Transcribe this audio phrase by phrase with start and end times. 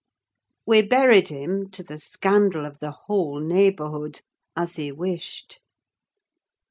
[0.65, 4.21] We buried him, to the scandal of the whole neighbourhood,
[4.55, 5.61] as he wished.